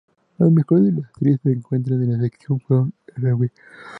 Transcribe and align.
Los 0.39 0.51
mensajes 0.51 0.83
de 0.85 0.91
la 0.93 1.05
actriz 1.07 1.39
se 1.43 1.51
encuentran 1.51 2.01
en 2.01 2.13
la 2.13 2.17
sección 2.19 2.59
"From 2.61 2.91
rw". 3.17 3.47